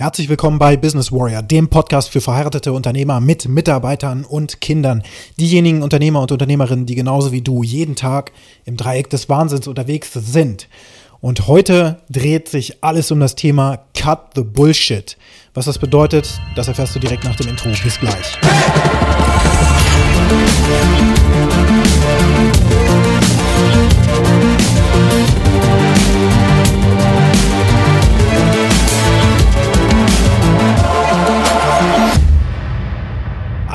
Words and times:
Herzlich 0.00 0.30
willkommen 0.30 0.58
bei 0.58 0.78
Business 0.78 1.12
Warrior, 1.12 1.42
dem 1.42 1.68
Podcast 1.68 2.08
für 2.08 2.22
verheiratete 2.22 2.72
Unternehmer 2.72 3.20
mit 3.20 3.46
Mitarbeitern 3.46 4.24
und 4.24 4.62
Kindern. 4.62 5.02
Diejenigen 5.38 5.82
Unternehmer 5.82 6.22
und 6.22 6.32
Unternehmerinnen, 6.32 6.86
die 6.86 6.94
genauso 6.94 7.32
wie 7.32 7.42
du 7.42 7.62
jeden 7.62 7.96
Tag 7.96 8.32
im 8.64 8.78
Dreieck 8.78 9.10
des 9.10 9.28
Wahnsinns 9.28 9.68
unterwegs 9.68 10.10
sind. 10.14 10.68
Und 11.20 11.48
heute 11.48 12.00
dreht 12.08 12.48
sich 12.48 12.82
alles 12.82 13.10
um 13.10 13.20
das 13.20 13.34
Thema 13.34 13.80
Cut 13.92 14.30
the 14.36 14.42
Bullshit. 14.42 15.18
Was 15.52 15.66
das 15.66 15.78
bedeutet, 15.78 16.40
das 16.56 16.68
erfährst 16.68 16.94
du 16.94 16.98
direkt 16.98 17.24
nach 17.24 17.36
dem 17.36 17.48
Intro. 17.48 17.68
Bis 17.68 18.00
gleich. 18.00 18.38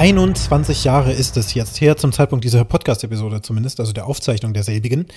Einundzwanzig 0.05 0.83
Jahre 0.83 1.11
ist 1.11 1.35
es 1.35 1.55
jetzt 1.55 1.81
her, 1.81 1.97
zum 1.97 2.11
Zeitpunkt 2.11 2.45
dieser 2.45 2.63
Podcast-Episode 2.63 3.41
zumindest, 3.41 3.79
also 3.79 3.91
der 3.91 4.05
Aufzeichnung 4.05 4.53
derselbigen, 4.53 5.07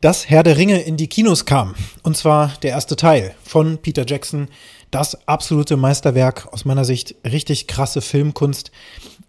dass 0.00 0.28
Herr 0.28 0.42
der 0.42 0.56
Ringe 0.56 0.82
in 0.82 0.96
die 0.96 1.06
Kinos 1.06 1.44
kam. 1.44 1.76
Und 2.02 2.16
zwar 2.16 2.52
der 2.64 2.72
erste 2.72 2.96
Teil 2.96 3.36
von 3.44 3.78
Peter 3.78 4.04
Jackson. 4.04 4.48
Das 4.90 5.28
absolute 5.28 5.76
Meisterwerk, 5.76 6.48
aus 6.52 6.64
meiner 6.64 6.84
Sicht 6.84 7.14
richtig 7.24 7.68
krasse 7.68 8.00
Filmkunst. 8.00 8.72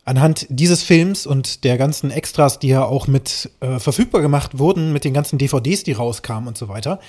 Anhand 0.03 0.47
dieses 0.49 0.81
Films 0.81 1.27
und 1.27 1.63
der 1.63 1.77
ganzen 1.77 2.09
Extras, 2.09 2.57
die 2.57 2.69
ja 2.69 2.83
auch 2.83 3.05
mit 3.05 3.51
äh, 3.59 3.77
verfügbar 3.77 4.23
gemacht 4.23 4.57
wurden, 4.57 4.93
mit 4.93 5.03
den 5.03 5.13
ganzen 5.13 5.37
DVDs, 5.37 5.83
die 5.83 5.91
rauskamen 5.91 6.47
und 6.47 6.57
so 6.57 6.69
weiter, 6.69 6.99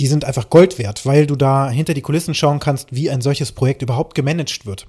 die 0.00 0.06
sind 0.06 0.26
einfach 0.26 0.50
Gold 0.50 0.78
wert, 0.78 1.06
weil 1.06 1.26
du 1.26 1.36
da 1.36 1.70
hinter 1.70 1.94
die 1.94 2.02
Kulissen 2.02 2.34
schauen 2.34 2.60
kannst, 2.60 2.94
wie 2.94 3.08
ein 3.08 3.22
solches 3.22 3.52
Projekt 3.52 3.80
überhaupt 3.80 4.14
gemanagt 4.14 4.66
wird. 4.66 4.86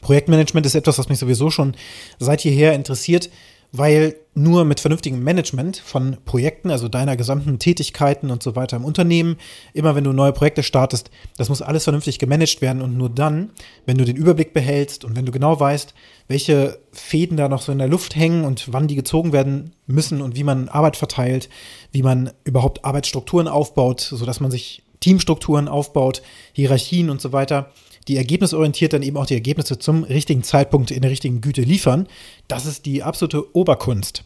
Projektmanagement 0.00 0.66
ist 0.66 0.74
etwas, 0.74 0.98
was 0.98 1.08
mich 1.08 1.18
sowieso 1.18 1.50
schon 1.50 1.74
seit 2.18 2.44
jeher 2.44 2.74
interessiert 2.74 3.30
weil 3.72 4.16
nur 4.34 4.64
mit 4.64 4.80
vernünftigem 4.80 5.22
Management 5.22 5.76
von 5.76 6.16
Projekten, 6.24 6.70
also 6.70 6.88
deiner 6.88 7.16
gesamten 7.16 7.58
Tätigkeiten 7.58 8.30
und 8.30 8.42
so 8.42 8.56
weiter 8.56 8.76
im 8.76 8.84
Unternehmen, 8.84 9.36
immer 9.74 9.94
wenn 9.94 10.04
du 10.04 10.12
neue 10.12 10.32
Projekte 10.32 10.62
startest, 10.62 11.10
das 11.36 11.48
muss 11.48 11.60
alles 11.60 11.84
vernünftig 11.84 12.18
gemanagt 12.18 12.62
werden 12.62 12.80
und 12.80 12.96
nur 12.96 13.10
dann, 13.10 13.50
wenn 13.84 13.98
du 13.98 14.04
den 14.04 14.16
Überblick 14.16 14.54
behältst 14.54 15.04
und 15.04 15.16
wenn 15.16 15.26
du 15.26 15.32
genau 15.32 15.58
weißt, 15.58 15.92
welche 16.28 16.78
Fäden 16.92 17.36
da 17.36 17.48
noch 17.48 17.60
so 17.60 17.72
in 17.72 17.78
der 17.78 17.88
Luft 17.88 18.16
hängen 18.16 18.44
und 18.44 18.72
wann 18.72 18.88
die 18.88 18.96
gezogen 18.96 19.32
werden 19.32 19.74
müssen 19.86 20.22
und 20.22 20.36
wie 20.36 20.44
man 20.44 20.68
Arbeit 20.68 20.96
verteilt, 20.96 21.50
wie 21.92 22.02
man 22.02 22.30
überhaupt 22.44 22.84
Arbeitsstrukturen 22.84 23.48
aufbaut, 23.48 24.00
sodass 24.00 24.40
man 24.40 24.50
sich 24.50 24.82
Teamstrukturen 25.00 25.68
aufbaut, 25.68 26.22
Hierarchien 26.52 27.10
und 27.10 27.20
so 27.20 27.32
weiter, 27.32 27.70
die 28.08 28.16
ergebnisorientiert 28.16 28.92
dann 28.92 29.02
eben 29.02 29.16
auch 29.16 29.26
die 29.26 29.34
Ergebnisse 29.34 29.78
zum 29.78 30.04
richtigen 30.04 30.42
Zeitpunkt 30.42 30.90
in 30.90 31.02
der 31.02 31.10
richtigen 31.10 31.40
Güte 31.40 31.62
liefern, 31.62 32.08
das 32.48 32.66
ist 32.66 32.86
die 32.86 33.02
absolute 33.02 33.54
Oberkunst. 33.54 34.24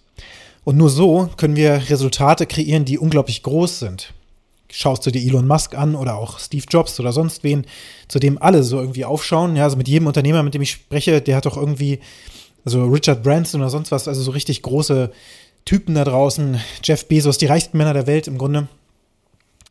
Und 0.64 0.76
nur 0.76 0.90
so 0.90 1.28
können 1.36 1.56
wir 1.56 1.90
Resultate 1.90 2.46
kreieren, 2.46 2.84
die 2.84 2.98
unglaublich 2.98 3.42
groß 3.42 3.80
sind. 3.80 4.14
Schaust 4.70 5.04
du 5.04 5.10
dir 5.10 5.20
Elon 5.20 5.46
Musk 5.46 5.74
an 5.76 5.94
oder 5.94 6.16
auch 6.16 6.38
Steve 6.38 6.64
Jobs 6.68 6.98
oder 7.00 7.12
sonst 7.12 7.44
wen, 7.44 7.66
zu 8.08 8.18
dem 8.18 8.40
alle 8.40 8.62
so 8.62 8.80
irgendwie 8.80 9.04
aufschauen. 9.04 9.56
Ja, 9.56 9.64
also 9.64 9.76
mit 9.76 9.88
jedem 9.88 10.06
Unternehmer, 10.06 10.42
mit 10.42 10.54
dem 10.54 10.62
ich 10.62 10.70
spreche, 10.70 11.20
der 11.20 11.36
hat 11.36 11.46
doch 11.46 11.56
irgendwie, 11.56 11.98
also 12.64 12.84
Richard 12.86 13.22
Branson 13.22 13.60
oder 13.60 13.70
sonst 13.70 13.90
was, 13.90 14.08
also 14.08 14.22
so 14.22 14.30
richtig 14.30 14.62
große 14.62 15.10
Typen 15.64 15.94
da 15.94 16.04
draußen, 16.04 16.60
Jeff 16.82 17.06
Bezos, 17.06 17.38
die 17.38 17.46
reichsten 17.46 17.76
Männer 17.76 17.92
der 17.92 18.06
Welt 18.06 18.28
im 18.28 18.38
Grunde, 18.38 18.68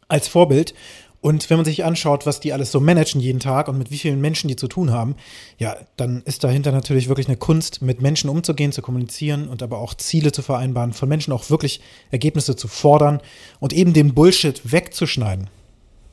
als 0.07 0.27
Vorbild. 0.27 0.73
Und 1.21 1.51
wenn 1.51 1.57
man 1.57 1.65
sich 1.65 1.85
anschaut, 1.85 2.25
was 2.25 2.39
die 2.39 2.51
alles 2.51 2.71
so 2.71 2.79
managen 2.79 3.21
jeden 3.21 3.39
Tag 3.39 3.67
und 3.67 3.77
mit 3.77 3.91
wie 3.91 3.99
vielen 3.99 4.19
Menschen 4.19 4.47
die 4.47 4.55
zu 4.55 4.67
tun 4.67 4.91
haben, 4.91 5.15
ja, 5.59 5.77
dann 5.95 6.23
ist 6.23 6.43
dahinter 6.43 6.71
natürlich 6.71 7.07
wirklich 7.07 7.27
eine 7.27 7.37
Kunst, 7.37 7.83
mit 7.83 8.01
Menschen 8.01 8.29
umzugehen, 8.29 8.71
zu 8.71 8.81
kommunizieren 8.81 9.47
und 9.47 9.61
aber 9.61 9.77
auch 9.77 9.93
Ziele 9.93 10.31
zu 10.31 10.41
vereinbaren, 10.41 10.93
von 10.93 11.07
Menschen 11.07 11.31
auch 11.31 11.51
wirklich 11.51 11.79
Ergebnisse 12.09 12.55
zu 12.55 12.67
fordern 12.67 13.21
und 13.59 13.71
eben 13.71 13.93
den 13.93 14.15
Bullshit 14.15 14.61
wegzuschneiden. 14.71 15.47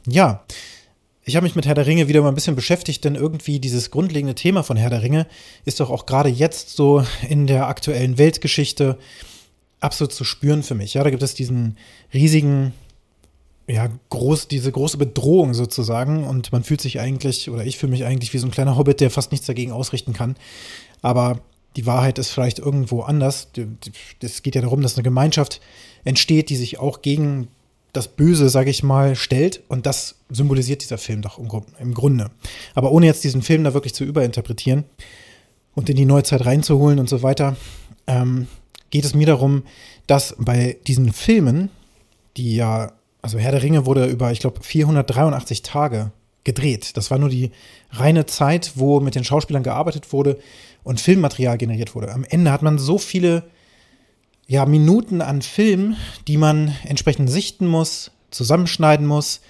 Ja, 0.07 0.45
ich 1.25 1.37
habe 1.37 1.45
mich 1.45 1.57
mit 1.57 1.67
Herr 1.67 1.75
der 1.75 1.87
Ringe 1.87 2.09
wieder 2.09 2.21
mal 2.21 2.29
ein 2.29 2.35
bisschen 2.35 2.57
beschäftigt, 2.57 3.05
denn 3.05 3.15
irgendwie 3.15 3.61
dieses 3.61 3.91
grundlegende 3.91 4.35
Thema 4.35 4.63
von 4.63 4.77
Herr 4.77 4.91
der 4.91 5.03
Ringe 5.03 5.27
ist 5.65 5.81
doch 5.81 5.91
auch 5.91 6.05
gerade 6.05 6.29
jetzt 6.29 6.71
so 6.71 7.05
in 7.29 7.47
der 7.47 7.67
aktuellen 7.69 8.19
Weltgeschichte 8.19 8.99
absolut 9.81 10.13
zu 10.13 10.25
spüren 10.25 10.63
für 10.63 10.75
mich. 10.75 10.95
Ja, 10.95 11.05
da 11.05 11.11
gibt 11.11 11.23
es 11.23 11.35
diesen 11.35 11.79
riesigen 12.13 12.73
ja, 13.69 13.89
groß, 14.09 14.49
diese 14.49 14.73
große 14.73 14.97
Bedrohung 14.97 15.55
sozusagen. 15.55 16.25
Und 16.25 16.51
man 16.53 16.65
fühlt 16.65 16.81
sich 16.81 17.01
eigentlich, 17.01 17.51
oder 17.51 17.65
ich 17.65 17.77
fühle 17.79 17.93
mich 17.93 18.05
eigentlich 18.05 18.33
wie 18.33 18.39
so 18.39 18.47
ein 18.47 18.51
kleiner 18.51 18.77
Hobbit, 18.77 19.01
der 19.01 19.11
fast 19.11 19.31
nichts 19.31 19.47
dagegen 19.47 19.73
ausrichten 19.73 20.15
kann. 20.15 20.37
Aber 21.03 21.41
die 21.77 21.87
Wahrheit 21.87 22.19
ist 22.19 22.31
vielleicht 22.31 22.59
irgendwo 22.59 23.03
anders. 23.03 23.49
Es 24.21 24.43
geht 24.43 24.55
ja 24.55 24.63
darum, 24.63 24.81
dass 24.81 24.97
eine 24.97 25.03
Gemeinschaft 25.03 25.61
entsteht, 26.05 26.49
die 26.49 26.57
sich 26.57 26.79
auch 26.79 27.03
gegen 27.03 27.49
das 27.93 28.09
Böse, 28.09 28.49
sage 28.49 28.71
ich 28.71 28.83
mal, 28.83 29.15
stellt. 29.15 29.61
Und 29.69 29.85
das 29.85 30.17
symbolisiert 30.31 30.83
dieser 30.83 30.99
Film 30.99 31.21
doch 31.21 31.39
im 31.39 31.95
Grunde. 31.95 32.31
Aber 32.75 32.91
ohne 32.91 33.07
jetzt 33.07 33.23
diesen 33.23 33.43
Film 33.43 33.65
da 33.65 33.75
wirklich 33.75 33.95
zu 33.95 34.05
überinterpretieren 34.05 34.85
und 35.75 35.91
in 35.91 35.97
die 35.97 36.07
Neuzeit 36.07 36.47
reinzuholen 36.47 36.99
und 36.99 37.09
so 37.09 37.23
weiter, 37.23 37.57
ähm, 38.07 38.47
geht 38.91 39.05
es 39.05 39.15
mir 39.15 39.27
darum, 39.27 39.65
dass 40.07 40.35
bei 40.39 40.79
diesen 40.87 41.13
Filmen, 41.13 41.69
die 42.37 42.57
ja 42.57 42.93
also 43.29 43.39
Herr 43.39 43.53
der 43.53 43.63
Ringe 43.63 43.85
wurde 43.85 44.07
über, 44.07 44.33
ich 44.33 44.41
glaube, 44.41 44.63
483 44.63 45.61
Tage 45.61 46.13
gedreht. 46.45 46.97
Das 46.97 47.11
war 47.11 47.19
nur 47.19 47.29
die 47.29 47.51
reine 47.91 48.25
Zeit, 48.25 48.73
wo 48.77 49.01
mit 49.01 49.15
den 49.15 49.23
Schauspielern 49.23 49.63
gearbeitet 49.63 50.15
wurde 50.15 50.39
und 50.83 50.99
Filmmaterial 50.99 51.59
generiert 51.59 51.95
wurde. 51.95 52.11
Am 52.11 52.25
Ende 52.25 52.51
hat 52.51 52.63
man 52.63 52.79
so 52.79 52.97
viele 52.97 53.45
ja, 54.47 54.65
Minuten 54.65 55.21
an 55.21 55.43
Film, 55.43 55.95
die 56.27 56.39
man 56.39 56.75
entsprechend 56.85 57.29
sichten 57.29 57.67
muss, 57.67 58.13
zusammenschneiden 58.31 59.07
muss. 59.07 59.43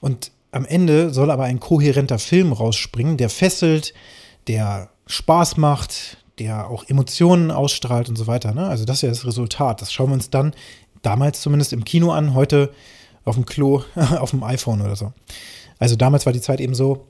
Und 0.00 0.32
am 0.50 0.64
Ende 0.64 1.10
soll 1.10 1.30
aber 1.30 1.44
ein 1.44 1.60
kohärenter 1.60 2.18
Film 2.18 2.54
rausspringen, 2.54 3.18
der 3.18 3.28
fesselt, 3.28 3.92
der 4.46 4.88
Spaß 5.08 5.58
macht, 5.58 6.16
der 6.38 6.70
auch 6.70 6.88
Emotionen 6.88 7.50
ausstrahlt 7.50 8.08
und 8.08 8.16
so 8.16 8.26
weiter. 8.26 8.54
Ne? 8.54 8.66
Also 8.66 8.86
das 8.86 8.96
ist 8.96 9.02
ja 9.02 9.08
das 9.10 9.26
Resultat. 9.26 9.82
Das 9.82 9.92
schauen 9.92 10.08
wir 10.08 10.14
uns 10.14 10.30
dann 10.30 10.54
damals 11.02 11.42
zumindest 11.42 11.74
im 11.74 11.84
Kino 11.84 12.12
an. 12.12 12.32
Heute 12.32 12.72
auf 13.24 13.36
dem 13.36 13.46
Klo, 13.46 13.82
auf 13.94 14.30
dem 14.30 14.42
iPhone 14.42 14.80
oder 14.80 14.96
so. 14.96 15.12
Also 15.78 15.96
damals 15.96 16.26
war 16.26 16.32
die 16.32 16.40
Zeit 16.40 16.60
eben 16.60 16.74
so, 16.74 17.06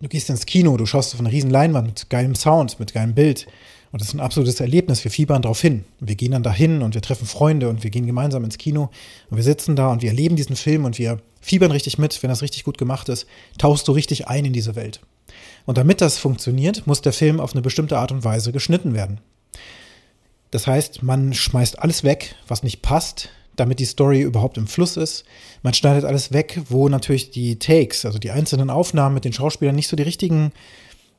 du 0.00 0.08
gehst 0.08 0.30
ins 0.30 0.46
Kino, 0.46 0.76
du 0.76 0.86
schaust 0.86 1.14
auf 1.14 1.20
eine 1.20 1.30
riesen 1.30 1.50
Leinwand 1.50 1.86
mit 1.86 2.10
geilem 2.10 2.34
Sound, 2.34 2.78
mit 2.80 2.92
geilem 2.92 3.14
Bild. 3.14 3.46
Und 3.92 4.00
das 4.00 4.08
ist 4.08 4.14
ein 4.14 4.20
absolutes 4.20 4.60
Erlebnis. 4.60 5.04
Wir 5.04 5.10
fiebern 5.10 5.42
drauf 5.42 5.60
hin. 5.60 5.84
Wir 6.00 6.16
gehen 6.16 6.32
dann 6.32 6.42
dahin 6.42 6.82
und 6.82 6.94
wir 6.94 7.02
treffen 7.02 7.26
Freunde 7.26 7.68
und 7.68 7.82
wir 7.82 7.90
gehen 7.90 8.06
gemeinsam 8.06 8.44
ins 8.44 8.58
Kino 8.58 8.90
und 9.30 9.36
wir 9.36 9.44
sitzen 9.44 9.76
da 9.76 9.90
und 9.90 10.02
wir 10.02 10.10
erleben 10.10 10.36
diesen 10.36 10.56
Film 10.56 10.84
und 10.84 10.98
wir 10.98 11.18
fiebern 11.40 11.70
richtig 11.70 11.96
mit. 11.98 12.22
Wenn 12.22 12.30
das 12.30 12.42
richtig 12.42 12.64
gut 12.64 12.78
gemacht 12.78 13.08
ist, 13.08 13.26
tauchst 13.58 13.88
du 13.88 13.92
richtig 13.92 14.28
ein 14.28 14.44
in 14.44 14.52
diese 14.52 14.76
Welt. 14.76 15.00
Und 15.64 15.78
damit 15.78 16.00
das 16.00 16.18
funktioniert, 16.18 16.86
muss 16.86 17.00
der 17.00 17.12
Film 17.12 17.40
auf 17.40 17.52
eine 17.52 17.62
bestimmte 17.62 17.98
Art 17.98 18.12
und 18.12 18.24
Weise 18.24 18.52
geschnitten 18.52 18.94
werden. 18.94 19.20
Das 20.50 20.66
heißt, 20.66 21.02
man 21.02 21.34
schmeißt 21.34 21.78
alles 21.80 22.04
weg, 22.04 22.36
was 22.46 22.62
nicht 22.62 22.82
passt, 22.82 23.30
damit 23.56 23.80
die 23.80 23.84
Story 23.84 24.20
überhaupt 24.22 24.58
im 24.58 24.66
Fluss 24.66 24.96
ist. 24.96 25.24
Man 25.62 25.74
schneidet 25.74 26.04
alles 26.04 26.32
weg, 26.32 26.60
wo 26.68 26.88
natürlich 26.88 27.30
die 27.30 27.58
Takes, 27.58 28.04
also 28.04 28.18
die 28.18 28.30
einzelnen 28.30 28.70
Aufnahmen 28.70 29.14
mit 29.14 29.24
den 29.24 29.32
Schauspielern 29.32 29.74
nicht 29.74 29.88
so 29.88 29.96
die 29.96 30.02
richtigen 30.02 30.52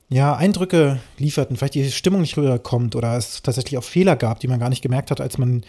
ja, 0.09 0.35
Eindrücke 0.35 0.99
lieferten, 1.17 1.57
vielleicht 1.57 1.75
die 1.75 1.91
Stimmung 1.91 2.21
nicht 2.21 2.37
rüberkommt 2.37 2.95
oder 2.95 3.17
es 3.17 3.41
tatsächlich 3.41 3.77
auch 3.77 3.83
Fehler 3.83 4.15
gab, 4.15 4.39
die 4.39 4.47
man 4.47 4.59
gar 4.59 4.69
nicht 4.69 4.81
gemerkt 4.81 5.11
hat, 5.11 5.19
als 5.19 5.37
man 5.37 5.63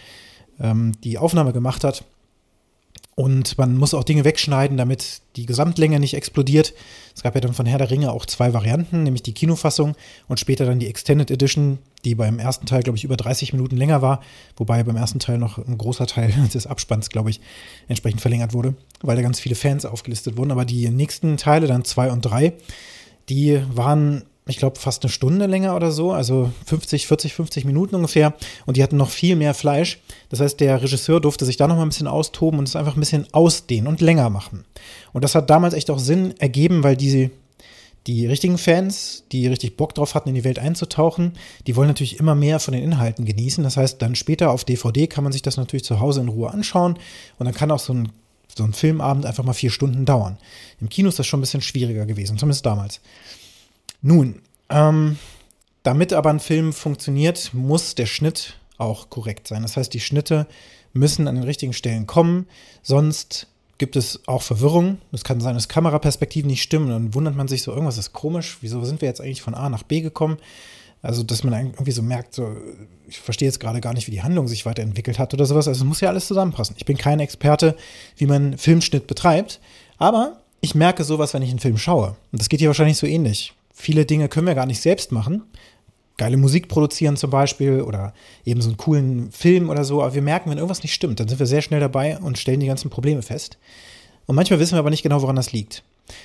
ähm, 0.61 0.93
die 1.03 1.19
Aufnahme 1.19 1.53
gemacht 1.53 1.85
hat. 1.85 2.05
Und 3.19 3.59
man 3.59 3.77
muss 3.77 3.95
auch 3.95 4.05
Dinge 4.05 4.23
wegschneiden, 4.23 4.77
damit 4.77 5.23
die 5.35 5.45
Gesamtlänge 5.45 5.99
nicht 5.99 6.15
explodiert. 6.15 6.73
Es 7.17 7.25
gab 7.25 7.35
ja 7.35 7.41
dann 7.41 7.53
von 7.53 7.67
Herr 7.67 7.79
der 7.79 7.91
Ringe 7.91 8.13
auch 8.13 8.25
zwei 8.25 8.55
Varianten, 8.55 9.03
nämlich 9.03 9.25
die 9.25 9.35
Kinofassung 9.35 9.97
und 10.29 10.39
später 10.39 10.65
dann 10.65 10.79
die 10.79 10.87
Extended 10.87 11.29
Edition, 11.29 11.79
die 12.05 12.15
beim 12.15 12.39
ersten 12.39 12.67
Teil, 12.67 12.85
glaube 12.85 12.97
ich, 12.97 13.03
über 13.03 13.17
30 13.17 13.53
Minuten 13.55 13.77
länger 13.77 14.03
war, 14.03 14.21
wobei 14.57 14.85
beim 14.85 14.95
ersten 14.95 15.19
Teil 15.19 15.39
noch 15.39 15.59
ein 15.59 15.77
großer 15.77 16.07
Teil 16.07 16.33
des 16.55 16.69
Abspanns, 16.69 17.11
glaube 17.11 17.31
ich, 17.31 17.41
entsprechend 17.89 18.21
verlängert 18.21 18.53
wurde, 18.53 18.77
weil 19.01 19.17
da 19.17 19.23
ganz 19.23 19.41
viele 19.41 19.57
Fans 19.57 19.85
aufgelistet 19.85 20.37
wurden. 20.37 20.53
Aber 20.53 20.65
die 20.65 20.89
nächsten 20.89 21.37
Teile, 21.39 21.67
dann 21.67 21.85
zwei 21.85 22.13
und 22.13 22.21
drei, 22.21 22.53
die 23.29 23.61
waren 23.75 24.27
ich 24.49 24.57
glaube, 24.57 24.79
fast 24.79 25.05
eine 25.05 25.11
Stunde 25.11 25.47
länger 25.47 25.77
oder 25.77 25.93
so, 25.93 26.13
also 26.13 26.51
50, 26.67 27.07
40, 27.07 27.35
50 27.35 27.65
Minuten 27.67 27.95
ungefähr. 27.95 28.35
Und 28.65 28.77
die 28.77 28.83
hatten 28.83 28.97
noch 28.97 29.11
viel 29.11 29.37
mehr 29.37 29.53
Fleisch. 29.53 30.01
Das 30.31 30.41
heißt, 30.41 30.59
der 30.61 30.83
Regisseur 30.83 31.21
durfte 31.21 31.45
sich 31.45 31.59
da 31.59 31.69
noch 31.69 31.77
mal 31.77 31.83
ein 31.83 31.91
bisschen 31.91 32.07
austoben 32.07 32.59
und 32.59 32.67
es 32.67 32.75
einfach 32.75 32.97
ein 32.97 33.01
bisschen 33.01 33.27
ausdehnen 33.33 33.87
und 33.87 34.01
länger 34.01 34.31
machen. 34.31 34.65
Und 35.13 35.23
das 35.23 35.35
hat 35.35 35.51
damals 35.51 35.75
echt 35.75 35.91
auch 35.91 35.99
Sinn 35.99 36.35
ergeben, 36.39 36.83
weil 36.83 36.97
diese, 36.97 37.31
die 38.07 38.27
richtigen 38.27 38.57
Fans, 38.57 39.25
die 39.33 39.47
richtig 39.47 39.77
Bock 39.77 39.95
drauf 39.95 40.15
hatten, 40.15 40.31
in 40.31 40.35
die 40.35 40.45
Welt 40.45 40.59
einzutauchen, 40.59 41.35
die 41.67 41.77
wollen 41.77 41.89
natürlich 41.89 42.19
immer 42.19 42.35
mehr 42.35 42.59
von 42.59 42.73
den 42.73 42.83
Inhalten 42.83 43.27
genießen. 43.27 43.63
Das 43.63 43.77
heißt, 43.77 44.01
dann 44.01 44.15
später 44.15 44.51
auf 44.51 44.65
DVD 44.65 45.07
kann 45.07 45.25
man 45.25 45.33
sich 45.35 45.43
das 45.43 45.59
natürlich 45.59 45.85
zu 45.85 46.01
Hause 46.01 46.23
in 46.23 46.29
Ruhe 46.29 46.51
anschauen 46.51 46.99
und 47.39 47.45
dann 47.45 47.55
kann 47.55 47.71
auch 47.71 47.81
so 47.81 47.93
ein 47.93 48.13
so 48.57 48.65
ein 48.65 48.73
Filmabend 48.73 49.25
einfach 49.25 49.45
mal 49.45 49.53
vier 49.53 49.71
Stunden 49.71 50.05
dauern. 50.05 50.37
Im 50.81 50.89
Kino 50.89 51.09
ist 51.09 51.19
das 51.19 51.27
schon 51.27 51.39
ein 51.39 51.43
bisschen 51.43 51.61
schwieriger 51.61 52.07
gewesen, 52.07 52.39
zumindest 52.39 52.67
damals. 52.67 53.01
Nun, 54.01 54.43
ähm, 54.69 55.19
damit 55.83 56.13
aber 56.13 56.31
ein 56.31 56.41
Film 56.41 56.73
funktioniert, 56.73 57.53
muss 57.55 57.95
der 57.95 58.07
Schnitt 58.07 58.59
auch 58.77 59.11
korrekt 59.11 59.49
sein. 59.49 59.63
Das 59.63 59.77
heißt, 59.77 59.93
die 59.93 60.01
Schnitte 60.01 60.47
müssen 60.93 61.29
an 61.29 61.35
den 61.35 61.45
richtigen 61.45 61.73
Stellen 61.73 62.07
kommen, 62.07 62.47
sonst 62.83 63.49
gibt 63.79 63.97
es 63.97 64.21
auch 64.27 64.43
Verwirrung. 64.43 64.99
Es 65.13 65.25
kann 65.25 65.41
sein, 65.41 65.55
dass 65.55 65.69
Kameraperspektiven 65.69 66.51
nicht 66.51 66.63
stimmen. 66.63 66.91
Dann 66.91 67.15
wundert 67.15 67.37
man 67.37 67.49
sich 67.49 67.63
so, 67.63 67.71
irgendwas 67.71 67.97
ist 67.97 68.13
komisch. 68.13 68.59
Wieso 68.61 68.85
sind 68.85 69.01
wir 69.01 69.09
jetzt 69.09 69.21
eigentlich 69.21 69.43
von 69.43 69.55
A 69.55 69.69
nach 69.69 69.85
B 69.85 70.01
gekommen? 70.01 70.39
Also, 71.01 71.23
dass 71.23 71.45
man 71.45 71.55
irgendwie 71.55 71.93
so 71.93 72.03
merkt, 72.03 72.35
so, 72.35 72.57
ich 73.07 73.21
verstehe 73.21 73.47
jetzt 73.47 73.61
gerade 73.61 73.81
gar 73.81 73.95
nicht, 73.95 74.09
wie 74.09 74.11
die 74.11 74.23
Handlung 74.23 74.49
sich 74.49 74.67
weiterentwickelt 74.67 75.21
hat 75.21 75.33
oder 75.33 75.47
sowas. 75.47 75.69
Also, 75.69 75.85
es 75.85 75.89
muss 75.89 76.01
ja 76.01 76.09
alles 76.09 76.27
zusammenpassen. 76.27 76.75
Ich 76.77 76.87
bin 76.87 76.99
kein 76.99 77.21
Experte, 77.21 77.77
wie 78.17 78.27
man 78.27 78.59
Filmschnitt 78.59 79.07
betreibt, 79.07 79.61
aber 79.97 80.41
ich 80.61 80.75
merke 80.75 81.05
sowas, 81.05 81.35
wenn 81.35 81.43
ich 81.43 81.51
einen 81.51 81.61
Film 81.61 81.79
schaue. 81.79 82.17
Und 82.33 82.41
das 82.41 82.49
geht 82.49 82.59
hier 82.59 82.69
wahrscheinlich 82.69 82.99
so 82.99 83.07
ähnlich. 83.07 83.55
Viele 83.81 84.05
Dinge 84.05 84.29
können 84.29 84.49
wir 84.49 84.57
gar 84.57 84.67
nicht 84.67 84.81
selbst 84.81 85.13
machen. 85.13 85.45
Geile 86.17 86.37
Musik 86.37 86.67
produzieren 86.67 87.17
zum 87.17 87.31
Beispiel 87.31 87.81
oder 87.81 88.13
eben 88.45 88.61
so 88.61 88.71
einen 88.71 88.77
coolen 88.77 89.31
Film 89.31 89.71
oder 89.71 89.85
so. 89.85 90.03
Aber 90.03 90.15
wir 90.15 90.21
merken, 90.21 90.51
wenn 90.51 90.59
irgendwas 90.59 90.83
nicht 90.83 90.95
stimmt, 90.95 91.21
dann 91.21 91.29
sind 91.29 91.39
wir 91.39 91.47
sehr 91.47 91.63
schnell 91.63 91.79
dabei 91.79 92.19
und 92.19 92.39
stellen 92.39 92.59
die 92.59 92.67
ganzen 92.67 92.91
Probleme 92.91 93.23
fest. 93.23 93.57
Und 94.27 94.35
manchmal 94.35 94.59
wissen 94.59 94.75
wir 94.75 94.81
aber 94.81 94.91
nicht 94.91 95.05
genau, 95.05 95.23
woran 95.23 95.37
das 95.37 95.53
liegt. 95.53 95.85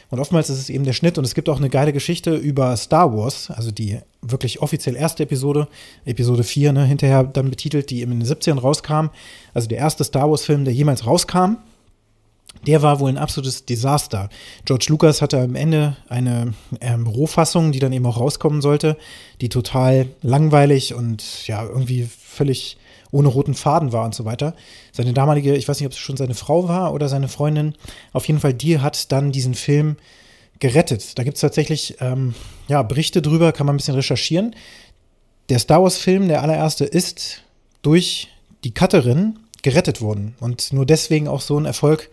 Und 0.09 0.19
oftmals 0.19 0.49
ist 0.49 0.57
es 0.57 0.69
eben 0.71 0.83
der 0.83 0.93
Schnitt. 0.93 1.19
Und 1.19 1.25
es 1.25 1.35
gibt 1.35 1.47
auch 1.47 1.59
eine 1.59 1.69
geile 1.69 1.93
Geschichte 1.93 2.35
über 2.35 2.75
Star 2.75 3.15
Wars, 3.15 3.51
also 3.51 3.69
die 3.69 3.99
wirklich 4.23 4.63
offiziell 4.63 4.95
erste 4.95 5.21
Episode, 5.21 5.67
Episode 6.05 6.43
4, 6.43 6.73
ne, 6.73 6.85
hinterher 6.85 7.23
dann 7.23 7.51
betitelt, 7.51 7.91
die 7.91 8.01
in 8.01 8.09
den 8.09 8.23
70ern 8.23 8.57
rauskam. 8.57 9.09
Also 9.53 9.67
der 9.67 9.77
erste 9.77 10.03
Star 10.03 10.27
Wars-Film, 10.27 10.65
der 10.65 10.73
jemals 10.73 11.05
rauskam. 11.05 11.57
Der 12.65 12.81
war 12.81 12.99
wohl 12.99 13.09
ein 13.09 13.17
absolutes 13.17 13.65
Desaster. 13.65 14.29
George 14.63 14.85
Lucas 14.87 15.21
hatte 15.21 15.41
am 15.41 15.55
Ende 15.55 15.97
eine 16.07 16.53
ähm, 16.79 17.07
Rohfassung, 17.07 17.73
die 17.73 17.79
dann 17.79 17.91
eben 17.91 18.05
auch 18.05 18.19
rauskommen 18.19 18.61
sollte, 18.61 18.97
die 19.41 19.49
total 19.49 20.07
langweilig 20.21 20.93
und 20.93 21.45
ja, 21.45 21.63
irgendwie 21.63 22.07
völlig 22.07 22.77
ohne 23.11 23.27
roten 23.27 23.53
Faden 23.53 23.91
war 23.91 24.05
und 24.05 24.15
so 24.15 24.25
weiter. 24.25 24.55
Seine 24.91 25.13
damalige, 25.13 25.55
ich 25.55 25.67
weiß 25.67 25.79
nicht, 25.79 25.85
ob 25.85 25.91
es 25.93 25.99
schon 25.99 26.17
seine 26.17 26.35
Frau 26.35 26.67
war 26.67 26.93
oder 26.93 27.09
seine 27.09 27.27
Freundin, 27.27 27.75
auf 28.11 28.27
jeden 28.27 28.39
Fall, 28.39 28.53
die 28.53 28.79
hat 28.79 29.11
dann 29.11 29.31
diesen 29.31 29.53
Film 29.53 29.97
gerettet. 30.59 31.17
Da 31.17 31.23
gibt 31.23 31.35
es 31.35 31.41
tatsächlich 31.41 31.97
ähm, 31.99 32.33
ja, 32.67 32.81
Berichte 32.81 33.21
drüber, 33.21 33.51
kann 33.51 33.67
man 33.67 33.75
ein 33.75 33.77
bisschen 33.77 33.95
recherchieren. 33.95 34.55
Der 35.49 35.59
Star 35.59 35.83
Wars-Film, 35.83 36.27
der 36.27 36.41
allererste, 36.41 36.85
ist 36.85 37.43
durch 37.81 38.29
die 38.63 38.73
Cutterin 38.73 39.39
gerettet 39.61 40.01
worden 40.01 40.35
und 40.39 40.73
nur 40.73 40.85
deswegen 40.85 41.27
auch 41.27 41.41
so 41.41 41.59
ein 41.59 41.65
Erfolg 41.65 42.09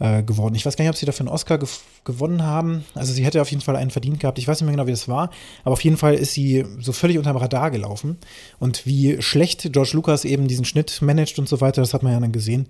äh, 0.00 0.22
geworden. 0.22 0.54
Ich 0.54 0.66
weiß 0.66 0.76
gar 0.76 0.84
nicht, 0.84 0.90
ob 0.90 0.96
sie 0.96 1.06
dafür 1.06 1.26
einen 1.26 1.34
Oscar 1.34 1.58
ge 1.58 1.68
gewonnen 2.04 2.42
haben. 2.42 2.84
Also 2.94 3.14
sie 3.14 3.24
hätte 3.24 3.40
auf 3.40 3.50
jeden 3.50 3.62
Fall 3.62 3.76
einen 3.76 3.90
verdient 3.90 4.20
gehabt. 4.20 4.38
Ich 4.38 4.46
weiß 4.46 4.60
nicht 4.60 4.66
mehr 4.66 4.74
genau, 4.74 4.86
wie 4.86 4.90
das 4.90 5.08
war. 5.08 5.30
Aber 5.62 5.72
auf 5.72 5.82
jeden 5.82 5.96
Fall 5.96 6.14
ist 6.14 6.34
sie 6.34 6.64
so 6.78 6.92
völlig 6.92 7.16
unterm 7.16 7.38
Radar 7.38 7.70
gelaufen. 7.70 8.18
Und 8.58 8.84
wie 8.84 9.22
schlecht 9.22 9.72
George 9.72 9.92
Lucas 9.94 10.26
eben 10.26 10.46
diesen 10.46 10.66
Schnitt 10.66 11.00
managt 11.00 11.38
und 11.38 11.48
so 11.48 11.62
weiter, 11.62 11.80
das 11.80 11.94
hat 11.94 12.02
man 12.02 12.12
ja 12.12 12.20
dann 12.20 12.32
gesehen. 12.32 12.68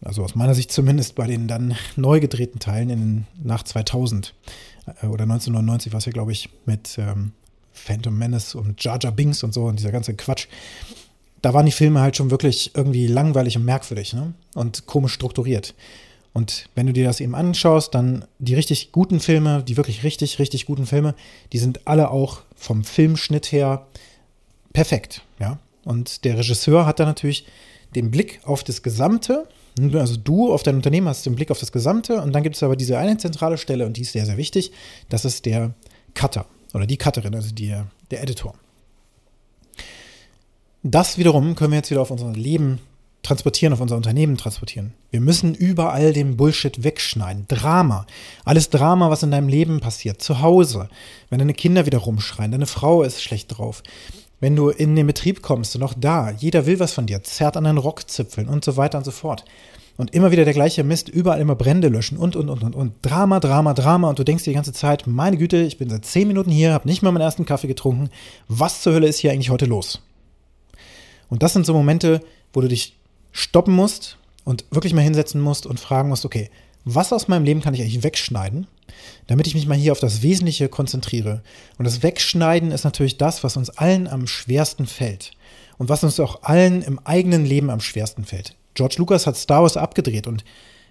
Also 0.00 0.22
aus 0.22 0.36
meiner 0.36 0.54
Sicht 0.54 0.70
zumindest 0.70 1.16
bei 1.16 1.26
den 1.26 1.48
dann 1.48 1.74
neu 1.96 2.20
gedrehten 2.20 2.60
Teilen 2.60 2.90
in, 2.90 3.26
nach 3.42 3.64
2000 3.64 4.34
äh, 4.86 5.06
oder 5.06 5.24
1999 5.24 5.92
war 5.92 5.98
es 5.98 6.04
ja, 6.04 6.12
glaube 6.12 6.32
ich, 6.32 6.50
mit 6.66 6.98
ähm, 6.98 7.32
Phantom 7.72 8.16
Menace 8.16 8.54
und 8.54 8.82
Jar 8.82 8.98
Jar 9.00 9.12
Binks 9.12 9.42
und 9.42 9.52
so 9.52 9.64
und 9.64 9.78
dieser 9.78 9.92
ganze 9.92 10.14
Quatsch. 10.14 10.46
Da 11.42 11.54
waren 11.54 11.66
die 11.66 11.72
Filme 11.72 12.00
halt 12.00 12.16
schon 12.16 12.30
wirklich 12.30 12.72
irgendwie 12.74 13.06
langweilig 13.06 13.56
und 13.56 13.64
merkwürdig 13.64 14.12
ne? 14.12 14.34
und 14.54 14.86
komisch 14.86 15.14
strukturiert. 15.14 15.74
Und 16.32 16.68
wenn 16.74 16.86
du 16.86 16.92
dir 16.92 17.04
das 17.04 17.20
eben 17.20 17.34
anschaust, 17.34 17.94
dann 17.94 18.24
die 18.38 18.54
richtig 18.54 18.92
guten 18.92 19.20
Filme, 19.20 19.62
die 19.62 19.76
wirklich 19.76 20.04
richtig, 20.04 20.38
richtig 20.38 20.66
guten 20.66 20.86
Filme, 20.86 21.14
die 21.52 21.58
sind 21.58 21.86
alle 21.86 22.10
auch 22.10 22.42
vom 22.54 22.84
Filmschnitt 22.84 23.50
her 23.50 23.86
perfekt, 24.72 25.22
ja. 25.40 25.58
Und 25.84 26.24
der 26.24 26.36
Regisseur 26.38 26.86
hat 26.86 27.00
da 27.00 27.06
natürlich 27.06 27.46
den 27.94 28.10
Blick 28.10 28.40
auf 28.44 28.62
das 28.62 28.82
Gesamte. 28.82 29.48
Also 29.94 30.16
du 30.16 30.52
auf 30.52 30.62
dein 30.62 30.76
Unternehmen 30.76 31.08
hast 31.08 31.24
den 31.24 31.34
Blick 31.34 31.50
auf 31.50 31.60
das 31.60 31.72
Gesamte 31.72 32.20
und 32.20 32.32
dann 32.32 32.42
gibt 32.42 32.56
es 32.56 32.62
aber 32.62 32.76
diese 32.76 32.98
eine 32.98 33.16
zentrale 33.16 33.58
Stelle 33.58 33.86
und 33.86 33.96
die 33.96 34.02
ist 34.02 34.12
sehr, 34.12 34.26
sehr 34.26 34.36
wichtig. 34.36 34.72
Das 35.08 35.24
ist 35.24 35.46
der 35.46 35.72
Cutter 36.14 36.46
oder 36.74 36.86
die 36.86 36.98
Cutterin, 36.98 37.34
also 37.34 37.54
die, 37.54 37.74
der 38.10 38.22
Editor. 38.22 38.54
Das 40.82 41.16
wiederum 41.16 41.54
können 41.54 41.72
wir 41.72 41.78
jetzt 41.78 41.90
wieder 41.90 42.02
auf 42.02 42.10
unser 42.10 42.32
Leben 42.32 42.80
transportieren, 43.28 43.72
auf 43.72 43.80
unser 43.80 43.96
Unternehmen 43.96 44.36
transportieren. 44.36 44.94
Wir 45.10 45.20
müssen 45.20 45.54
überall 45.54 46.12
den 46.12 46.36
Bullshit 46.36 46.82
wegschneiden. 46.82 47.44
Drama. 47.46 48.06
Alles 48.44 48.70
Drama, 48.70 49.10
was 49.10 49.22
in 49.22 49.30
deinem 49.30 49.48
Leben 49.48 49.80
passiert. 49.80 50.22
Zu 50.22 50.40
Hause. 50.40 50.88
Wenn 51.28 51.38
deine 51.38 51.54
Kinder 51.54 51.86
wieder 51.86 51.98
rumschreien, 51.98 52.52
deine 52.52 52.66
Frau 52.66 53.02
ist 53.02 53.22
schlecht 53.22 53.56
drauf. 53.56 53.82
Wenn 54.40 54.56
du 54.56 54.70
in 54.70 54.96
den 54.96 55.06
Betrieb 55.06 55.42
kommst 55.42 55.76
und 55.76 55.82
auch 55.82 55.94
da, 55.96 56.30
jeder 56.30 56.64
will 56.66 56.80
was 56.80 56.92
von 56.92 57.06
dir, 57.06 57.22
zerrt 57.22 57.56
an 57.56 57.64
deinen 57.64 57.78
Rockzipfeln 57.78 58.48
und 58.48 58.64
so 58.64 58.76
weiter 58.76 58.98
und 58.98 59.04
so 59.04 59.10
fort. 59.10 59.44
Und 59.98 60.14
immer 60.14 60.30
wieder 60.30 60.44
der 60.44 60.54
gleiche 60.54 60.84
Mist, 60.84 61.08
überall 61.08 61.40
immer 61.40 61.56
Brände 61.56 61.88
löschen 61.88 62.18
und, 62.18 62.36
und, 62.36 62.48
und, 62.48 62.62
und, 62.62 62.74
und. 62.74 62.92
Drama, 63.02 63.40
Drama, 63.40 63.74
Drama. 63.74 64.08
Und 64.08 64.18
du 64.18 64.24
denkst 64.24 64.44
die 64.44 64.52
ganze 64.52 64.72
Zeit, 64.72 65.06
meine 65.06 65.36
Güte, 65.36 65.58
ich 65.62 65.76
bin 65.76 65.90
seit 65.90 66.04
zehn 66.04 66.28
Minuten 66.28 66.50
hier, 66.50 66.72
habe 66.72 66.88
nicht 66.88 67.02
mal 67.02 67.10
meinen 67.10 67.22
ersten 67.22 67.44
Kaffee 67.44 67.66
getrunken. 67.66 68.08
Was 68.46 68.80
zur 68.82 68.94
Hölle 68.94 69.08
ist 69.08 69.18
hier 69.18 69.32
eigentlich 69.32 69.50
heute 69.50 69.66
los? 69.66 70.00
Und 71.28 71.42
das 71.42 71.52
sind 71.52 71.66
so 71.66 71.74
Momente, 71.74 72.20
wo 72.52 72.60
du 72.60 72.68
dich 72.68 72.97
stoppen 73.32 73.74
musst 73.74 74.18
und 74.44 74.64
wirklich 74.70 74.94
mal 74.94 75.02
hinsetzen 75.02 75.40
musst 75.40 75.66
und 75.66 75.80
fragen 75.80 76.08
musst, 76.08 76.24
okay, 76.24 76.50
was 76.84 77.12
aus 77.12 77.28
meinem 77.28 77.44
Leben 77.44 77.60
kann 77.60 77.74
ich 77.74 77.80
eigentlich 77.80 78.02
wegschneiden, 78.02 78.66
damit 79.26 79.46
ich 79.46 79.54
mich 79.54 79.66
mal 79.66 79.76
hier 79.76 79.92
auf 79.92 80.00
das 80.00 80.22
Wesentliche 80.22 80.68
konzentriere. 80.68 81.42
Und 81.76 81.84
das 81.84 82.02
Wegschneiden 82.02 82.70
ist 82.70 82.84
natürlich 82.84 83.18
das, 83.18 83.44
was 83.44 83.56
uns 83.56 83.70
allen 83.70 84.08
am 84.08 84.26
schwersten 84.26 84.86
fällt. 84.86 85.32
Und 85.76 85.88
was 85.88 86.02
uns 86.02 86.18
auch 86.18 86.42
allen 86.42 86.82
im 86.82 86.98
eigenen 87.00 87.44
Leben 87.44 87.70
am 87.70 87.80
schwersten 87.80 88.24
fällt. 88.24 88.56
George 88.74 88.96
Lucas 88.98 89.26
hat 89.26 89.36
Star 89.36 89.62
Wars 89.62 89.76
abgedreht 89.76 90.26
und 90.26 90.44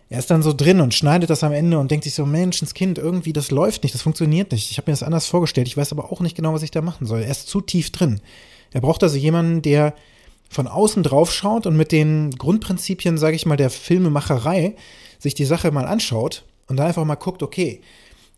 er 0.10 0.20
ist 0.20 0.32
dann 0.32 0.42
so 0.42 0.54
drin 0.54 0.80
und 0.80 0.94
schneidet 0.94 1.30
das 1.30 1.44
am 1.44 1.52
Ende 1.52 1.78
und 1.80 1.92
denkt 1.92 2.06
sich 2.06 2.14
so, 2.14 2.26
Menschenskind, 2.26 2.98
irgendwie, 2.98 3.34
das 3.34 3.52
läuft 3.52 3.84
nicht, 3.84 3.94
das 3.94 4.02
funktioniert 4.02 4.52
nicht. 4.52 4.72
Ich 4.72 4.78
habe 4.78 4.90
mir 4.90 4.94
das 4.94 5.04
anders 5.04 5.28
vorgestellt, 5.28 5.68
ich 5.68 5.76
weiß 5.76 5.92
aber 5.92 6.12
auch 6.12 6.22
nicht 6.22 6.36
genau, 6.36 6.54
was 6.54 6.64
ich 6.64 6.72
da 6.72 6.82
machen 6.82 7.06
soll. 7.06 7.24
Er 7.24 7.32
ist 7.32 7.50
zu 7.50 7.60
tief 7.60 7.92
drin. 7.92 8.22
Er 8.72 8.82
braucht 8.82 9.04
also 9.04 9.18
jemanden, 9.18 9.62
der 9.62 9.94
von 10.50 10.68
außen 10.68 11.04
drauf 11.04 11.32
schaut 11.32 11.66
und 11.66 11.76
mit 11.76 11.92
den 11.92 12.32
Grundprinzipien, 12.32 13.18
sage 13.18 13.36
ich 13.36 13.46
mal, 13.46 13.58
der 13.58 13.70
Filmemacherei 13.70 14.76
sich 15.20 15.34
die 15.34 15.46
Sache 15.46 15.72
mal 15.72 15.86
anschaut 15.86 16.44
und 16.68 16.78
dann 16.78 16.88
einfach 16.88 17.06
mal 17.06 17.16
guckt, 17.16 17.44
okay, 17.44 17.82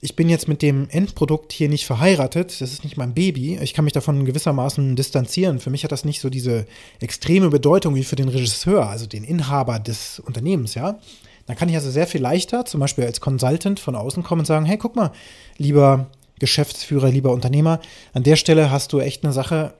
ich 0.01 0.15
bin 0.15 0.29
jetzt 0.29 0.47
mit 0.47 0.61
dem 0.61 0.87
Endprodukt 0.89 1.51
hier 1.51 1.67
nicht 1.67 1.85
verheiratet, 1.85 2.61
das 2.61 2.71
ist 2.71 2.85
nicht 2.85 2.95
mein 2.95 3.13
Baby, 3.13 3.59
ich 3.61 3.73
kann 3.73 3.83
mich 3.83 3.93
davon 3.93 4.23
gewissermaßen 4.23 4.95
distanzieren. 4.95 5.59
Für 5.59 5.69
mich 5.69 5.83
hat 5.83 5.91
das 5.91 6.05
nicht 6.05 6.21
so 6.21 6.29
diese 6.29 6.65
extreme 7.01 7.49
Bedeutung 7.49 7.95
wie 7.95 8.05
für 8.05 8.15
den 8.15 8.29
Regisseur, 8.29 8.87
also 8.87 9.07
den 9.07 9.25
Inhaber 9.25 9.79
des 9.79 10.19
Unternehmens, 10.19 10.73
ja. 10.73 10.99
Dann 11.47 11.57
kann 11.57 11.67
ich 11.67 11.75
also 11.75 11.89
sehr 11.89 12.07
viel 12.07 12.21
leichter, 12.21 12.63
zum 12.63 12.79
Beispiel 12.79 13.05
als 13.05 13.19
Consultant 13.19 13.79
von 13.79 13.95
außen 13.95 14.23
kommen 14.23 14.41
und 14.41 14.45
sagen, 14.45 14.65
hey, 14.65 14.77
guck 14.77 14.95
mal, 14.95 15.11
lieber 15.57 16.07
Geschäftsführer, 16.39 17.09
lieber 17.09 17.31
Unternehmer, 17.33 17.81
an 18.13 18.23
der 18.23 18.37
Stelle 18.37 18.71
hast 18.71 18.93
du 18.93 18.99
echt 18.99 19.23
eine 19.23 19.33
Sache, 19.33 19.73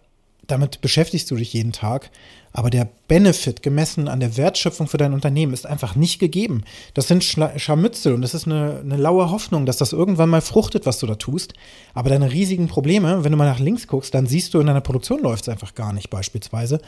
damit 0.51 0.82
beschäftigst 0.82 1.29
du 1.32 1.36
dich 1.36 1.53
jeden 1.53 1.72
Tag. 1.72 2.10
Aber 2.51 2.72
der 2.72 2.88
Benefit 3.08 3.62
gemessen 3.62 4.08
an 4.08 4.20
der 4.20 4.36
Wertschöpfung 4.36 4.88
für 4.88 4.98
dein 4.98 5.13
Unternehmen 5.13 5.53
ist 5.53 5.68
einfach 5.68 5.96
nicht 5.96 6.18
gegeben. 6.18 6.63
Das 6.96 7.08
sind 7.08 7.24
Scharmützel 7.24 8.13
und 8.13 8.24
das 8.24 8.34
ist 8.34 8.48
eine, 8.48 8.79
eine 8.79 8.98
laue 8.98 9.29
Hoffnung, 9.29 9.68
dass 9.68 9.77
das 9.77 9.94
irgendwann 9.94 10.29
mal 10.29 10.41
fruchtet, 10.41 10.88
was 10.88 10.98
du 10.98 11.06
da 11.06 11.13
tust. 11.15 11.53
Aber 11.94 12.10
deine 12.10 12.32
riesigen 12.32 12.68
Probleme, 12.68 13.24
wenn 13.24 13.32
du 13.32 13.38
mal 13.38 13.46
nach 13.46 13.60
links 13.60 13.88
guckst, 13.88 14.15
dann 14.15 14.25
siehst 14.25 14.53
du, 14.53 14.60
in 14.60 14.68
deiner 14.68 14.82
Produktion 14.82 15.22
läuft 15.22 15.44
es 15.44 15.50
einfach 15.50 15.75
gar 15.75 15.94
nicht 15.94 16.10
beispielsweise. 16.10 16.82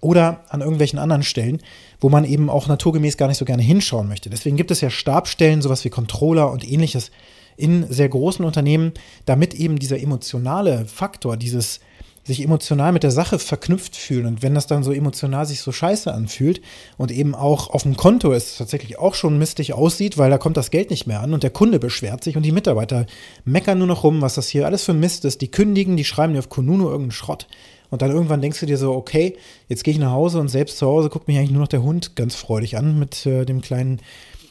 Oder 0.00 0.44
an 0.48 0.60
irgendwelchen 0.60 0.98
anderen 0.98 1.22
Stellen, 1.22 1.62
wo 2.00 2.08
man 2.08 2.24
eben 2.24 2.50
auch 2.50 2.66
naturgemäß 2.66 3.16
gar 3.16 3.28
nicht 3.28 3.38
so 3.38 3.44
gerne 3.44 3.62
hinschauen 3.62 4.08
möchte. 4.08 4.30
Deswegen 4.30 4.56
gibt 4.56 4.72
es 4.72 4.80
ja 4.80 4.90
Stabstellen, 4.90 5.62
sowas 5.62 5.84
wie 5.84 5.90
Controller 5.90 6.50
und 6.50 6.68
ähnliches 6.68 7.12
in 7.56 7.86
sehr 7.88 8.08
großen 8.08 8.44
Unternehmen, 8.44 8.92
damit 9.26 9.54
eben 9.54 9.78
dieser 9.78 10.00
emotionale 10.00 10.86
Faktor, 10.86 11.36
dieses 11.36 11.80
sich 12.24 12.42
emotional 12.42 12.92
mit 12.92 13.02
der 13.02 13.10
Sache 13.10 13.38
verknüpft 13.38 13.96
fühlen. 13.96 14.26
Und 14.26 14.42
wenn 14.42 14.54
das 14.54 14.66
dann 14.66 14.82
so 14.82 14.92
emotional 14.92 15.44
sich 15.46 15.60
so 15.60 15.72
scheiße 15.72 16.12
anfühlt 16.12 16.62
und 16.96 17.10
eben 17.10 17.34
auch 17.34 17.70
auf 17.70 17.82
dem 17.82 17.96
Konto 17.96 18.32
es 18.32 18.56
tatsächlich 18.56 18.98
auch 18.98 19.14
schon 19.14 19.38
mistig 19.38 19.74
aussieht, 19.74 20.16
weil 20.16 20.30
da 20.30 20.38
kommt 20.38 20.56
das 20.56 20.70
Geld 20.70 20.90
nicht 20.90 21.06
mehr 21.06 21.20
an 21.20 21.34
und 21.34 21.42
der 21.42 21.50
Kunde 21.50 21.78
beschwert 21.78 22.24
sich 22.24 22.36
und 22.36 22.42
die 22.44 22.52
Mitarbeiter 22.52 23.06
meckern 23.44 23.78
nur 23.78 23.86
noch 23.86 24.04
rum, 24.04 24.22
was 24.22 24.34
das 24.34 24.48
hier 24.48 24.66
alles 24.66 24.84
für 24.84 24.94
Mist 24.94 25.24
ist. 25.24 25.42
Die 25.42 25.50
kündigen, 25.50 25.96
die 25.96 26.04
schreiben 26.04 26.32
dir 26.32 26.38
auf 26.38 26.48
Konuno 26.48 26.84
irgendeinen 26.84 27.12
Schrott. 27.12 27.46
Und 27.90 28.02
dann 28.02 28.10
irgendwann 28.10 28.40
denkst 28.40 28.58
du 28.58 28.66
dir 28.66 28.78
so, 28.78 28.92
okay, 28.92 29.36
jetzt 29.68 29.84
gehe 29.84 29.92
ich 29.92 30.00
nach 30.00 30.10
Hause 30.10 30.40
und 30.40 30.48
selbst 30.48 30.78
zu 30.78 30.86
Hause 30.86 31.10
guckt 31.10 31.28
mich 31.28 31.36
eigentlich 31.38 31.52
nur 31.52 31.60
noch 31.60 31.68
der 31.68 31.82
Hund 31.82 32.16
ganz 32.16 32.34
freudig 32.34 32.76
an 32.76 32.98
mit 32.98 33.24
äh, 33.26 33.44
dem 33.44 33.60
kleinen 33.60 34.00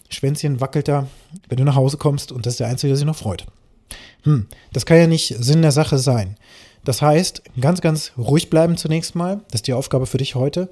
Schwänzchen 0.09 0.61
wackelt 0.61 0.87
da, 0.87 1.07
wenn 1.49 1.57
du 1.57 1.63
nach 1.63 1.75
Hause 1.75 1.97
kommst 1.97 2.31
und 2.31 2.45
das 2.45 2.53
ist 2.53 2.59
der 2.59 2.67
Einzige, 2.67 2.89
der 2.89 2.97
sich 2.97 3.05
noch 3.05 3.15
freut. 3.15 3.45
Hm, 4.23 4.47
das 4.71 4.85
kann 4.85 4.97
ja 4.97 5.07
nicht 5.07 5.35
Sinn 5.39 5.61
der 5.61 5.71
Sache 5.71 5.97
sein. 5.97 6.37
Das 6.83 7.01
heißt, 7.01 7.43
ganz, 7.59 7.79
ganz 7.79 8.11
ruhig 8.17 8.49
bleiben 8.49 8.75
zunächst 8.75 9.15
mal. 9.15 9.41
Das 9.51 9.59
ist 9.59 9.67
die 9.67 9.73
Aufgabe 9.73 10.05
für 10.05 10.17
dich 10.17 10.35
heute. 10.35 10.69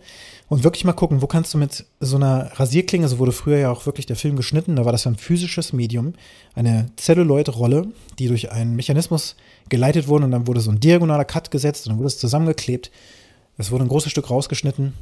Und 0.50 0.65
wirklich 0.65 0.84
mal 0.84 0.91
gucken, 0.91 1.22
wo 1.22 1.27
kannst 1.27 1.53
du 1.53 1.58
mit 1.58 1.86
so 2.01 2.18
einer 2.18 2.51
Rasierklinge, 2.60 3.08
so 3.08 3.18
wurde 3.18 3.32
früher 3.32 3.58
ja 3.58 3.72
auch 3.72 3.86
wirklich 3.86 4.06
der 4.06 4.18
Film 4.18 4.36
geschnitten, 4.36 4.75
da 4.75 4.84
war 4.84 4.91
das 4.91 5.08
ein 5.08 5.15
physisches 5.15 5.72
Medium, 5.72 6.13
eine 6.53 6.89
Celluloid-Rolle, 6.98 7.88
die 8.20 8.27
durch 8.27 8.51
einen 8.51 8.75
Mechanismus 8.75 9.38
geleitet 9.70 10.10
wurde 10.10 10.25
und 10.25 10.32
dann 10.32 10.48
wurde 10.48 10.60
so 10.60 10.72
ein 10.72 10.82
diagonaler 10.82 11.24
Cut 11.24 11.50
gesetzt 11.50 11.88
und 11.88 11.94
dann 11.94 12.00
wurde 12.00 12.08
es 12.08 12.18
zusammengeklebt. 12.18 12.91
Es 13.58 13.72
wurde 13.72 13.86
ein 13.86 13.89
großes 13.89 14.12
Stück 14.12 14.30
rausgeschnitten 14.30 14.94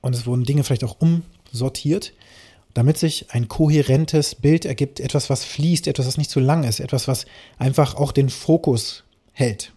und 0.00 0.14
es 0.16 0.26
wurden 0.26 0.42
Dinge 0.42 0.64
vielleicht 0.64 0.82
auch 0.82 0.96
umsortiert, 0.98 2.12
damit 2.74 2.98
sich 2.98 3.30
ein 3.30 3.46
kohärentes 3.46 4.34
Bild 4.34 4.64
ergibt, 4.64 4.98
etwas, 4.98 5.30
was 5.30 5.44
fließt, 5.44 5.86
etwas, 5.86 6.08
was 6.08 6.18
nicht 6.18 6.30
zu 6.30 6.40
lang 6.40 6.64
ist, 6.64 6.80
etwas, 6.80 7.06
was 7.06 7.26
einfach 7.58 7.94
auch 7.94 8.10
den 8.10 8.28
Fokus 8.28 9.04
hält. 9.32 9.72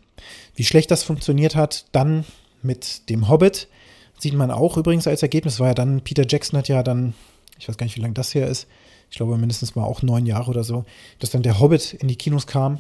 Wie 0.60 0.66
schlecht 0.66 0.92
das 0.92 1.04
funktioniert 1.04 1.56
hat, 1.56 1.86
dann 1.94 2.26
mit 2.62 3.10
dem 3.10 3.30
Hobbit, 3.30 3.70
sieht 4.18 4.34
man 4.34 4.52
auch 4.52 4.76
übrigens 4.76 5.08
als 5.08 5.24
Ergebnis, 5.24 5.62
war 5.62 5.68
ja 5.70 5.74
dann, 5.74 6.02
Peter 6.02 6.26
Jackson 6.28 6.60
hat 6.60 6.68
ja 6.68 6.84
dann, 6.84 7.14
ich 7.58 7.70
weiß 7.70 7.78
gar 7.78 7.86
nicht, 7.86 7.96
wie 7.96 8.02
lange 8.02 8.14
das 8.14 8.36
her 8.36 8.46
ist, 8.46 8.68
ich 9.10 9.16
glaube 9.16 9.38
mindestens 9.38 9.76
mal 9.76 9.86
auch 9.86 10.02
neun 10.02 10.26
Jahre 10.26 10.52
oder 10.52 10.66
so, 10.66 10.84
dass 11.20 11.30
dann 11.30 11.44
der 11.44 11.62
Hobbit 11.62 11.94
in 11.94 12.10
die 12.10 12.18
Kinos 12.18 12.46
kam. 12.46 12.80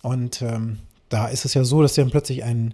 Und 0.00 0.40
ähm, 0.40 0.78
da 1.10 1.28
ist 1.28 1.44
es 1.44 1.52
ja 1.52 1.62
so, 1.62 1.82
dass 1.82 1.92
dann 1.92 2.10
plötzlich 2.10 2.42
ein, 2.42 2.72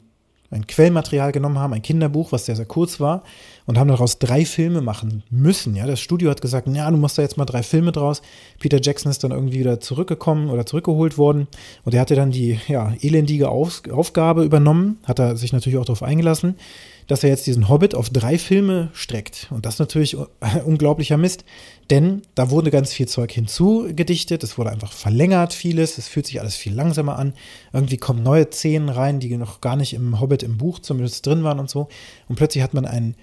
ein 0.51 0.67
Quellmaterial 0.67 1.33
genommen 1.33 1.59
haben, 1.59 1.73
ein 1.73 1.83
Kinderbuch, 1.83 2.33
was 2.33 2.47
sehr, 2.47 2.57
sehr 2.57 2.67
kurz 2.67 3.01
war, 3.01 3.23
und 3.67 3.79
haben 3.79 3.89
daraus 3.89 4.19
drei 4.19 4.45
Filme 4.45 4.81
machen 4.81 5.23
müssen. 5.31 5.75
Ja, 5.75 5.87
das 5.87 6.01
Studio 6.01 6.31
hat 6.31 6.41
gesagt, 6.41 6.69
ja, 6.69 6.91
du 6.91 6.97
machst 6.97 7.19
da 7.19 7.23
jetzt 7.23 7.37
mal 7.37 7.45
drei 7.45 7.63
Filme 7.63 7.93
draus. 7.93 8.23
Peter 8.61 8.81
Jackson 8.81 9.11
ist 9.11 9.25
dann 9.25 9.33
irgendwie 9.33 9.61
wieder 9.61 9.81
zurückgekommen 9.81 10.51
oder 10.51 10.67
zurückgeholt 10.67 11.19
worden 11.19 11.49
und 11.85 11.95
er 11.95 12.01
hatte 12.01 12.15
dann 12.15 12.31
die 12.31 12.61
ja, 12.69 12.93
elendige 13.01 13.49
Auf 13.49 13.83
Aufgabe 13.91 14.45
übernommen, 14.45 14.99
hat 15.05 15.19
er 15.19 15.37
sich 15.37 15.53
natürlich 15.53 15.79
auch 15.79 15.85
darauf 15.85 16.03
eingelassen 16.03 16.57
dass 17.07 17.23
er 17.23 17.31
jetzt 17.31 17.47
diesen 17.47 17.69
Hobbit 17.69 17.95
auf 17.95 18.11
drei 18.11 18.39
Filme 18.39 18.91
streckt. 18.93 19.49
Und 19.51 19.65
das 19.65 19.75
ist 19.75 19.79
natürlich 19.81 20.17
unglaublicher 20.65 21.17
Mist, 21.17 21.45
denn 21.91 22.23
da 22.35 22.51
wurde 22.51 22.71
ganz 22.71 22.93
viel 22.93 23.07
Zeug 23.07 23.33
hinzugedichtet, 23.33 24.43
es 24.43 24.59
wurde 24.59 24.71
einfach 24.71 24.93
verlängert 24.93 25.53
vieles, 25.53 25.99
es 25.99 26.09
fühlt 26.09 26.27
sich 26.27 26.41
alles 26.41 26.57
viel 26.57 26.75
langsamer 26.75 27.19
an. 27.19 27.35
Irgendwie 27.73 27.97
kommen 27.97 28.23
neue 28.23 28.51
Szenen 28.51 28.89
rein, 28.89 29.21
die 29.21 29.37
noch 29.37 29.61
gar 29.61 29.77
nicht 29.77 29.95
im 29.95 30.21
Hobbit 30.21 30.43
im 30.43 30.59
Buch 30.59 30.81
zumindest 30.81 31.27
drin 31.27 31.45
waren 31.45 31.61
und 31.61 31.71
so. 31.71 31.89
Und 32.29 32.37
plötzlich 32.37 32.63
hat 32.63 32.75
man 32.75 32.87
ein, 32.87 33.15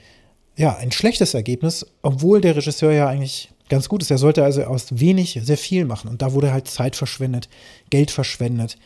ja, 0.56 0.76
ein 0.78 0.92
schlechtes 0.92 1.34
Ergebnis, 1.34 1.86
obwohl 2.02 2.42
der 2.42 2.56
Regisseur 2.56 2.92
ja 2.92 3.08
eigentlich 3.08 3.50
ganz 3.70 3.90
gut 3.90 4.02
ist. 4.02 4.12
Er 4.12 4.18
sollte 4.18 4.44
also 4.44 4.64
aus 4.64 4.88
wenig 4.92 5.40
sehr 5.44 5.58
viel 5.58 5.86
machen. 5.86 6.10
Und 6.10 6.22
da 6.22 6.34
wurde 6.34 6.54
halt 6.54 6.68
Zeit 6.68 6.96
verschwendet, 6.96 7.50
Geld 7.90 8.12
verschwendet 8.12 8.78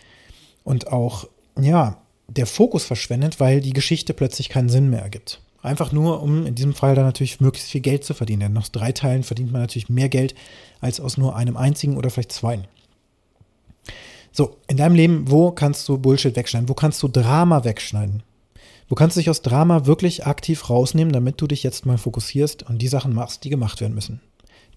und 0.63 0.87
auch, 0.87 1.27
ja, 1.59 2.01
der 2.27 2.45
Fokus 2.45 2.83
verschwendet, 2.85 3.39
weil 3.39 3.61
die 3.61 3.73
Geschichte 3.73 4.13
plötzlich 4.13 4.49
keinen 4.49 4.69
Sinn 4.69 4.89
mehr 4.89 5.01
ergibt. 5.01 5.41
Einfach 5.61 5.91
nur, 5.91 6.21
um 6.21 6.45
in 6.45 6.55
diesem 6.55 6.73
Fall 6.73 6.95
dann 6.95 7.05
natürlich 7.05 7.41
möglichst 7.41 7.71
viel 7.71 7.81
Geld 7.81 8.03
zu 8.03 8.13
verdienen. 8.13 8.41
Denn 8.41 8.57
aus 8.57 8.71
drei 8.71 8.91
Teilen 8.91 9.23
verdient 9.23 9.51
man 9.51 9.61
natürlich 9.61 9.89
mehr 9.89 10.09
Geld 10.09 10.35
als 10.81 10.99
aus 10.99 11.17
nur 11.17 11.35
einem 11.35 11.57
einzigen 11.57 11.97
oder 11.97 12.09
vielleicht 12.09 12.31
zwei. 12.31 12.59
So, 14.31 14.57
in 14.67 14.77
deinem 14.77 14.95
Leben, 14.95 15.31
wo 15.31 15.51
kannst 15.51 15.87
du 15.89 15.97
Bullshit 15.97 16.35
wegschneiden? 16.35 16.69
Wo 16.69 16.73
kannst 16.73 17.01
du 17.01 17.07
Drama 17.07 17.63
wegschneiden? 17.63 18.21
Wo 18.87 18.95
kannst 18.95 19.17
du 19.17 19.19
dich 19.19 19.29
aus 19.29 19.41
Drama 19.41 19.85
wirklich 19.85 20.27
aktiv 20.27 20.69
rausnehmen, 20.69 21.11
damit 21.11 21.41
du 21.41 21.47
dich 21.47 21.63
jetzt 21.63 21.85
mal 21.85 21.97
fokussierst 21.97 22.63
und 22.63 22.77
die 22.81 22.87
Sachen 22.87 23.13
machst, 23.13 23.43
die 23.43 23.49
gemacht 23.49 23.81
werden 23.81 23.95
müssen? 23.95 24.21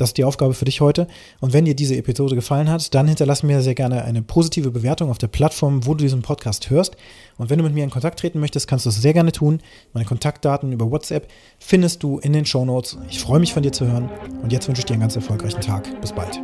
Das 0.00 0.10
ist 0.10 0.16
die 0.16 0.24
Aufgabe 0.24 0.54
für 0.54 0.64
dich 0.64 0.80
heute. 0.80 1.06
Und 1.40 1.52
wenn 1.52 1.66
dir 1.66 1.74
diese 1.74 1.94
Episode 1.94 2.34
gefallen 2.34 2.70
hat, 2.70 2.94
dann 2.94 3.06
hinterlass 3.06 3.42
mir 3.42 3.60
sehr 3.60 3.74
gerne 3.74 4.02
eine 4.04 4.22
positive 4.22 4.70
Bewertung 4.70 5.10
auf 5.10 5.18
der 5.18 5.28
Plattform, 5.28 5.86
wo 5.86 5.92
du 5.92 6.02
diesen 6.02 6.22
Podcast 6.22 6.70
hörst. 6.70 6.96
Und 7.36 7.50
wenn 7.50 7.58
du 7.58 7.64
mit 7.64 7.74
mir 7.74 7.84
in 7.84 7.90
Kontakt 7.90 8.18
treten 8.18 8.40
möchtest, 8.40 8.66
kannst 8.66 8.86
du 8.86 8.90
es 8.90 8.96
sehr 8.96 9.12
gerne 9.12 9.32
tun. 9.32 9.60
Meine 9.92 10.06
Kontaktdaten 10.06 10.72
über 10.72 10.90
WhatsApp 10.90 11.28
findest 11.58 12.02
du 12.02 12.18
in 12.18 12.32
den 12.32 12.46
Show 12.46 12.64
Notes. 12.64 12.96
Ich 13.10 13.20
freue 13.20 13.40
mich 13.40 13.52
von 13.52 13.62
dir 13.62 13.72
zu 13.72 13.86
hören. 13.86 14.08
Und 14.42 14.52
jetzt 14.52 14.68
wünsche 14.68 14.80
ich 14.80 14.86
dir 14.86 14.94
einen 14.94 15.02
ganz 15.02 15.16
erfolgreichen 15.16 15.60
Tag. 15.60 16.00
Bis 16.00 16.12
bald. 16.12 16.40